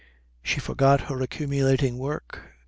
She 0.41 0.59
forgot 0.59 1.01
her 1.01 1.21
accumulating 1.21 1.99
work. 1.99 2.55